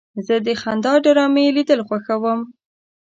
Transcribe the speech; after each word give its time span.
زه 0.25 0.35
د 0.45 0.47
خندا 0.61 0.93
ډرامې 1.05 1.45
لیدل 1.57 1.79
خوښوم. 1.87 2.39